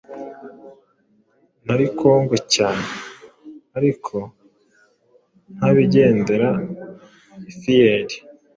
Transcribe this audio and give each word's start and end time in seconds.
Nari 1.65 1.87
kongwe 1.97 2.37
cyane 2.55 2.87
ariko 3.77 4.15
ntabigendera 5.57 6.49
ifiyeri 7.51 8.15